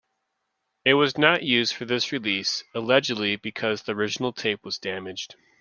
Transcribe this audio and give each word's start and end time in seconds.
It 0.83 0.95
was 0.95 1.15
not 1.15 1.43
used 1.43 1.75
for 1.75 1.85
this 1.85 2.11
release, 2.11 2.63
allegedly 2.73 3.35
because 3.35 3.83
the 3.83 3.91
original 3.93 4.33
tape 4.33 4.61
was 4.65 4.79
damaged. 4.79 5.35